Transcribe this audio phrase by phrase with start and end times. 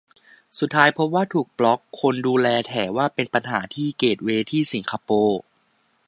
[0.59, 5.39] สุดท้ายพบว่าถูกบล็อค คนดูแลแถว่าเป็นปัญหาที่เกตเวย์ที่สิงคโปร์